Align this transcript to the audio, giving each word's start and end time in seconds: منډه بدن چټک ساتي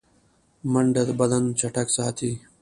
منډه 0.71 1.03
بدن 1.19 1.43
چټک 1.59 1.87
ساتي 1.95 2.31